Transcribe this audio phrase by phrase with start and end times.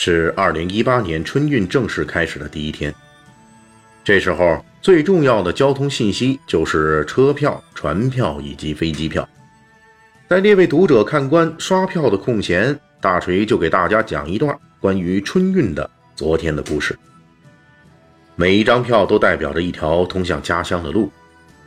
[0.00, 2.94] 是二零一八年春运正式开始的第一天。
[4.04, 9.28] 这时候最重要的交通信息就是车票、船票以及飞机票。
[10.28, 16.96] 在列位读者看官刷票的空闲，大锤就给大家讲一段关于春运的昨天的故事。
[18.36, 21.10] 每一张票都代表着一条通向家乡的路。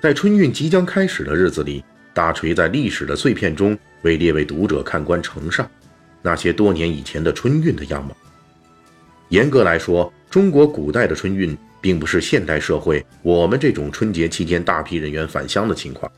[0.00, 1.84] 在春运即将开始的日子里，
[2.14, 5.68] 大锤在历史的碎片中为列位读者看官呈上。
[6.24, 8.16] 那些多年以前的春运的样貌。
[9.32, 16.10] 严格来说，中国古代的春运并不是现代社会我们这种春节期间大批人员返乡的情况。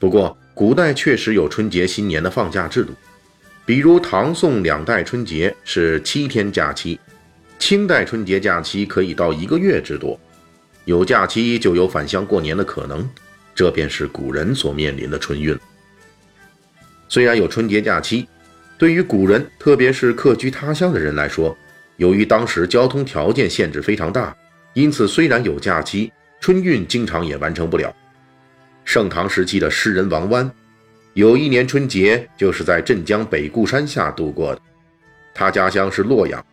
[0.00, 2.92] 不过，古代确实有春节、新年的放假制度，
[3.64, 6.98] 比如唐宋两代春节是七天假期，
[7.60, 10.18] 清代春节假期可以到一个月之多。
[10.86, 13.08] 有假期就有返乡过年的可能，
[13.54, 15.56] 这便是古人所面临的春运。
[17.08, 18.26] 虽然有春节假期。
[18.76, 21.56] 对于古人，特别是客居他乡的人来说，
[21.96, 24.36] 由于当时交通条件限制非常大，
[24.72, 27.94] 因此虽然有假期，春运经常也完成不了。
[28.84, 30.50] 盛唐时期的诗人王湾，
[31.12, 34.60] 有一年春节就是在镇江北固山下度过的。
[35.32, 36.44] 他家乡是洛阳，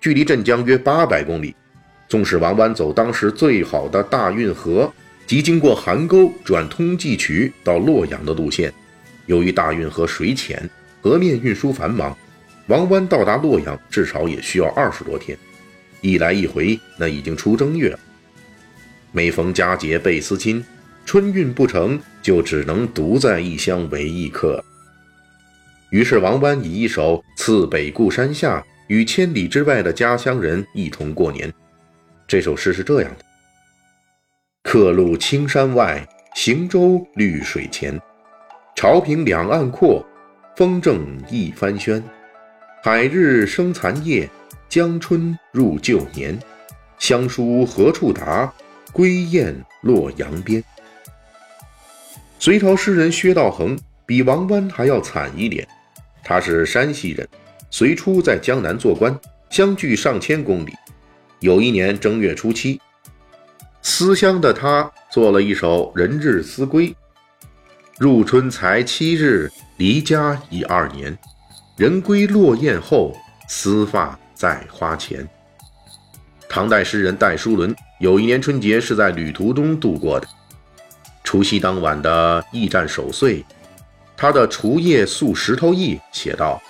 [0.00, 1.54] 距离镇江约八百公里。
[2.08, 4.90] 纵使王湾走当时最好的大运河
[5.26, 8.72] 即经过邗沟转通济渠到洛阳的路线，
[9.26, 10.68] 由于大运河水浅。
[11.00, 12.14] 河面运输繁忙，
[12.68, 15.36] 王湾到达洛阳至少也需要二十多天，
[16.02, 17.98] 一来一回，那已经出正月了。
[19.10, 20.62] 每逢佳节倍思亲，
[21.06, 24.62] 春运不成就只能独在异乡为异客。
[25.88, 31.50] 于是王湾以一首《次北固山下》与千里之外的家乡人一同过年。
[32.26, 33.24] 这首诗是这样的：
[34.62, 37.98] 客路青山外，行舟绿水前，
[38.76, 40.04] 潮平两岸阔。
[40.54, 42.02] 风正一帆轩，
[42.80, 44.30] 海日生残夜，
[44.68, 46.38] 江春入旧年。
[47.00, 48.52] 乡书何处达？
[48.92, 50.62] 归雁洛阳边。
[52.38, 55.66] 隋朝诗人薛道衡比王湾还要惨一点，
[56.22, 57.28] 他是山西人，
[57.68, 59.18] 隋初在江南做官，
[59.50, 60.72] 相距上千公里。
[61.40, 62.80] 有一年正月初七，
[63.82, 66.88] 思乡的他做了一首《人日思归》。
[67.98, 71.16] 入春才七日，离家已二年。
[71.78, 73.16] 人归落雁后，
[73.46, 75.24] 丝发在花前。
[76.48, 80.26] 唐代诗人戴叔伦有一年春节是在旅途中度过的。
[81.22, 83.44] 除夕当晚的驿站守岁，
[84.16, 86.60] 他的《除夜宿石头驿》写道：“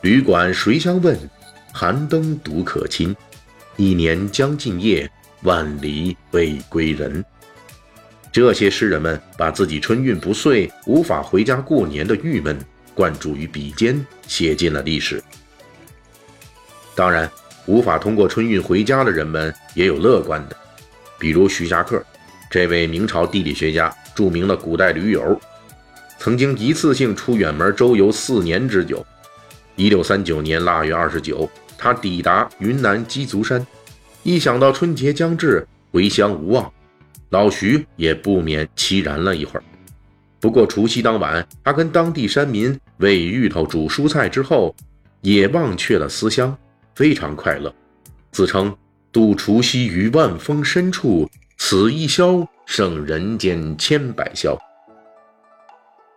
[0.00, 1.18] 旅馆谁相问？
[1.70, 3.14] 寒灯独可亲。
[3.76, 5.10] 一年将尽夜，
[5.42, 7.22] 万里未归人。”
[8.32, 12.58] 这些诗人们把自己春运不遂、无法回家过年的郁闷
[12.94, 15.22] 灌注于笔尖，写进了历史。
[16.94, 17.30] 当然，
[17.66, 20.56] 无法通过春运回家的人们也有乐观的，
[21.18, 22.02] 比如徐霞客，
[22.50, 25.40] 这位明朝地理学家、著名的古代驴友，
[26.18, 29.04] 曾经一次性出远门周游四年之久。
[29.76, 33.66] 一六三九年腊月二十九，他抵达云南鸡足山，
[34.22, 36.72] 一想到春节将至，回乡无望。
[37.30, 39.64] 老徐也不免凄然了一会儿。
[40.44, 44.76] 不过除夕当晚，他跟当地山民喂芋头、煮蔬菜之后，
[45.22, 46.54] 也忘却了思乡，
[46.94, 47.74] 非常快乐，
[48.30, 48.76] 自称
[49.10, 54.54] 度除夕于万峰深处，此一宵胜人间千百宵。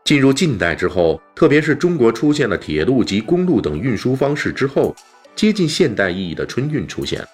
[0.04, 4.94] 进入近代之后，特别是中国出现了铁路及公路等运输方式之后，
[5.38, 7.26] 接近现代意义的春运出现。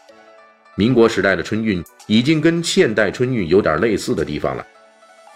[0.76, 4.64] 民国时代的春运已经跟现代春运有点类似的地方了。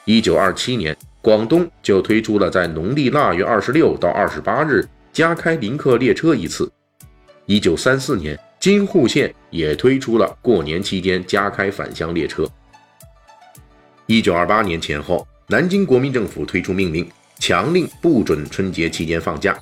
[0.05, 0.95] 一九二七年，
[1.27, 6.71] 广东就推出了在农历腊月二十六到二十八日加开临客列车一次。
[7.47, 12.49] 一九三四年，京沪线也推出了过年期间加开返乡列车。
[14.05, 17.05] 一九二八年前后，南京国民政府推出命令，
[17.39, 19.53] 强令不准春节期间放假，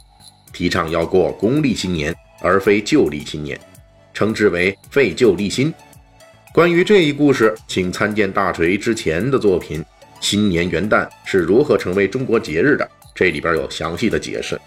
[0.54, 3.60] 提倡要过公历新年而非旧历新年。
[4.14, 5.74] 称之为废旧立新。
[6.54, 9.82] 关于这一故事，请参见大锤之前的作品
[10.20, 14.60] 《新年元旦是如何成为中国节日的》，这里边有详细的解释。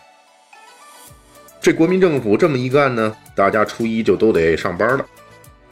[1.60, 5.04] 这国民政府这么一干呢，大家初一就都得上班了。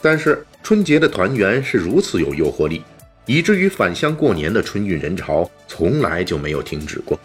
[0.02, 2.82] 但是春节的团圆是如此有诱惑力，
[3.24, 7.18] 以至于返乡过年的春运人潮从来就没有停止过。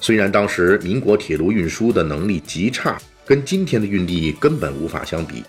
[0.00, 5.44] 虽然当时民国铁路运输的能力极差，跟今天的运力根本无法相比，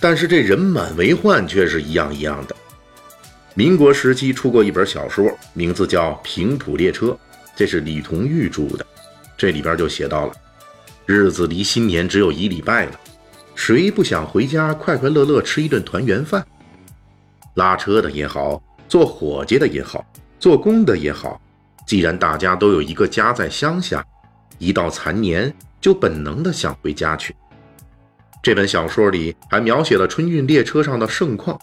[0.00, 2.56] 但是这人满为患却是一样一样的。
[3.58, 7.06] 民国时期出过一本小说，名字叫《平埔列车》，
[7.56, 8.86] 这是李同玉著的。
[9.36, 10.32] 这里边就写到了，
[11.06, 12.92] 日子离新年只有一礼拜了，
[13.56, 16.46] 谁不想回家快快乐乐吃一顿团圆饭？
[17.54, 20.06] 拉车的也好，做伙计的也好，
[20.38, 21.40] 做工的也好，
[21.84, 24.06] 既然大家都有一个家在乡下，
[24.58, 27.34] 一到残年就本能的想回家去。
[28.40, 31.60] 这本小说里还描写了春运列车上的盛况。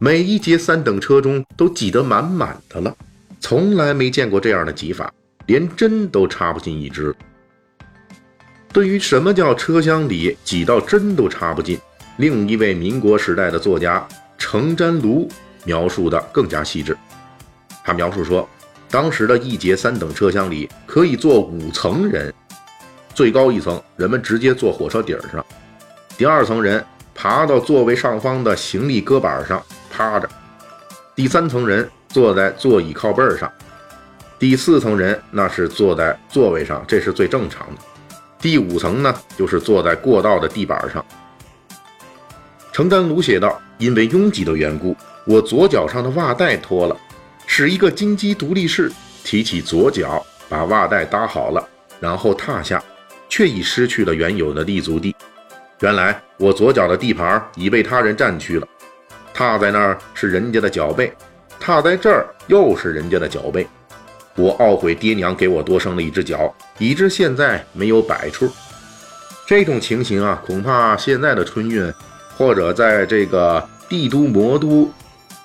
[0.00, 2.96] 每一节三等车中都挤得满满的了，
[3.40, 5.12] 从来没见过这样的挤法，
[5.46, 7.12] 连针都插不进一支。
[8.72, 11.76] 对于什么叫车厢里挤到针都插不进，
[12.18, 14.06] 另一位民国时代的作家
[14.38, 15.28] 程占庐
[15.64, 16.96] 描述的更加细致。
[17.82, 18.48] 他描述说，
[18.88, 22.32] 当时的一节三等车厢里可以坐五层人，
[23.16, 25.44] 最高一层人们直接坐火车底儿上，
[26.16, 26.84] 第二层人
[27.16, 29.60] 爬到座位上方的行李搁板上。
[29.98, 30.28] 趴着，
[31.16, 33.50] 第三层人坐在座椅靠背上，
[34.38, 37.80] 第四层人那是坐在座位上，这是最正常的。
[38.38, 41.04] 第五层呢，就是坐在过道的地板上。
[42.70, 44.96] 程丹鲁写道：“因为拥挤的缘故，
[45.26, 46.96] 我左脚上的袜带脱了，
[47.44, 48.92] 使一个金鸡独立式，
[49.24, 51.68] 提起左脚，把袜带搭好了，
[51.98, 52.80] 然后踏下，
[53.28, 55.12] 却已失去了原有的立足地。
[55.80, 58.68] 原来我左脚的地盘已被他人占去了。”
[59.38, 61.12] 踏在那儿是人家的脚背，
[61.60, 63.64] 踏在这儿又是人家的脚背。
[64.34, 68.50] 我懊悔爹娘给我多生了一只脚，以致现在没有摆处。
[69.46, 71.88] 这种情形啊，恐怕现在的春运，
[72.36, 74.92] 或者在这个帝都魔都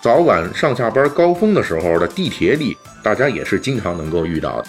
[0.01, 4.68] 早晚上下班高峰的时候的地铁里，大家也是经常能够遇到的。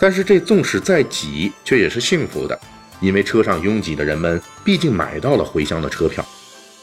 [0.00, 2.58] 但是这纵使再挤，却也是幸福的，
[2.98, 6.24] 因为车上拥挤的人们毕竟买到了回乡的车票。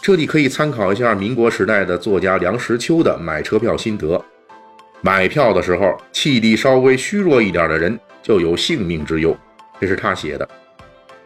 [0.07, 4.23] 这里可以参考一下民国时代的作家梁实秋的买车票心得。
[5.01, 9.35] 买票的时候，气力稍微虚弱一点的人就有性命之忧，
[9.81, 10.47] 这是他写的。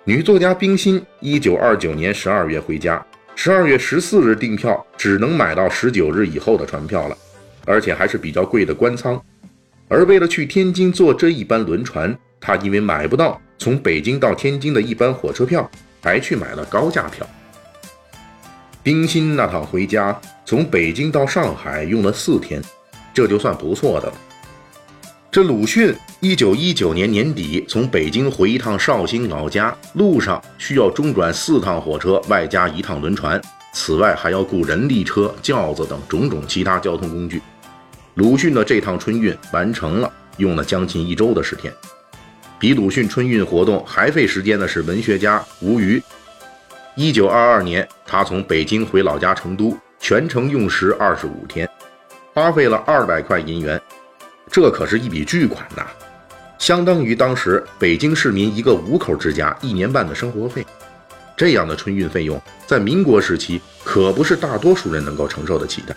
[0.04, 3.06] 女作家冰心，一九二九年十二月回家，
[3.36, 7.16] 十二月十四日订票，只能买到十九日以后的船票了，
[7.68, 9.22] 而且还是比较贵的官舱。
[9.90, 15.70] 而为了去天津坐这一班轮船，她因为买不到从北京到天津的一班火车票，
[16.02, 17.24] 还去买了高价票。
[18.84, 22.60] 冰心那趟回家，从北京到上海用了四天，
[23.14, 24.14] 这就算不错的了。
[25.32, 33.40] 这鲁迅一九一九年年底从北京回一趟绍兴老家，路上需要中转四趟火车，外加一趟轮船，
[33.72, 37.40] 此外还要雇人力车、轿子等种种其他交通工具。
[38.16, 41.72] 鲁迅的这趟春运完成了，用了将近一周的时间。
[42.58, 46.02] 比鲁迅春运活动还费时间的是文学家吴虞。
[46.96, 51.68] 一九二二年，他从北京回老家成都，全程用时二十五天，
[52.34, 53.82] 花费了二百块银元，
[54.52, 55.88] 这可是一笔巨款呐，
[56.60, 60.66] 相当于当时北京市民一个五口之家一年半的生活费。
[61.38, 65.96] 这样的春运费用，在民国时期可不是大多数人能够承受得起的。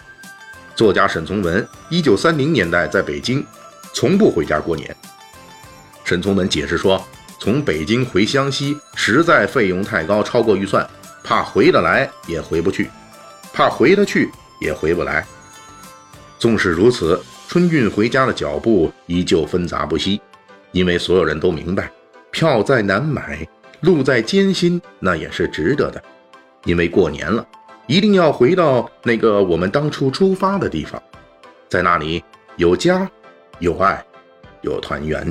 [0.76, 3.44] 作家沈从文，一九三零年代在北京，
[3.92, 4.94] 从不回家过年。
[6.04, 7.04] 沈从文解释说。
[7.44, 10.88] 从北京回湘西，实在费用太高，超过预算，
[11.22, 12.88] 怕回得来也回不去，
[13.52, 14.30] 怕回得去
[14.62, 15.26] 也回不来。
[16.38, 20.18] 纵使如此，春运回家的脚步依旧纷杂不息，
[20.72, 21.92] 因为所有人都明白，
[22.30, 23.46] 票再难买，
[23.82, 26.02] 路再艰辛，那也是值得的。
[26.64, 27.46] 因为过年了，
[27.86, 31.02] 一定要回到那个我们当初出发的地方，
[31.68, 32.24] 在那里
[32.56, 33.06] 有家，
[33.58, 34.02] 有爱，
[34.62, 35.30] 有团圆。